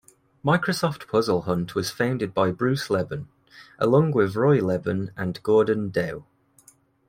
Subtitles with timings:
[0.43, 3.27] Microsoft Puzzlehunt was founded by Bruce Leban,
[3.77, 6.25] along with Roy Leban and Gordon Dow.